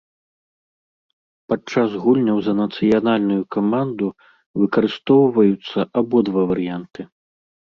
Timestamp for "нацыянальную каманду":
2.61-4.07